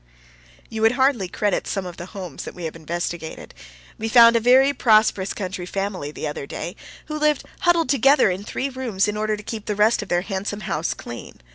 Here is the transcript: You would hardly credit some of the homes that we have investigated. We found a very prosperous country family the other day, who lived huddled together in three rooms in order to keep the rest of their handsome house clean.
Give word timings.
You 0.67 0.81
would 0.81 0.93
hardly 0.93 1.27
credit 1.27 1.67
some 1.67 1.85
of 1.85 1.97
the 1.97 2.07
homes 2.07 2.43
that 2.43 2.55
we 2.55 2.63
have 2.63 2.75
investigated. 2.75 3.53
We 3.99 4.09
found 4.09 4.35
a 4.35 4.39
very 4.39 4.73
prosperous 4.73 5.31
country 5.31 5.67
family 5.67 6.09
the 6.09 6.25
other 6.25 6.47
day, 6.47 6.75
who 7.05 7.19
lived 7.19 7.43
huddled 7.59 7.89
together 7.89 8.31
in 8.31 8.43
three 8.43 8.69
rooms 8.69 9.07
in 9.07 9.15
order 9.15 9.37
to 9.37 9.43
keep 9.43 9.67
the 9.67 9.75
rest 9.75 10.01
of 10.01 10.09
their 10.09 10.21
handsome 10.21 10.61
house 10.61 10.95
clean. 10.95 11.39